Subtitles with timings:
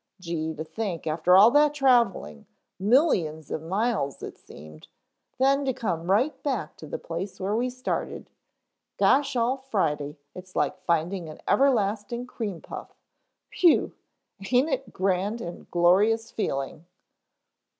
[0.19, 2.47] Gee, to think, after all that traveling
[2.79, 4.87] millions of miles it seemed
[5.37, 8.35] then to come right back to the place we started from.
[8.97, 12.95] Gosh all Friday, it's like finding an everlasting cream puff.
[13.59, 13.93] Whew
[14.51, 16.87] aint it a grand and glorious feeling!"